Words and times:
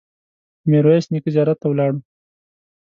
د 0.61 0.63
میرویس 0.71 1.05
نیکه 1.11 1.29
زیارت 1.35 1.57
ته 1.61 1.67
ولاړو. 1.69 1.99